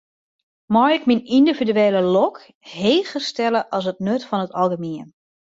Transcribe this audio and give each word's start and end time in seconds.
Mei 0.73 0.91
ik 0.97 1.03
myn 1.07 1.25
yndividuele 1.37 2.01
lok 2.15 2.35
heger 2.77 3.21
stelle 3.31 3.61
as 3.77 3.85
it 3.91 4.03
nut 4.07 4.23
fan 4.29 4.43
it 4.45 4.55
algemien? 4.61 5.09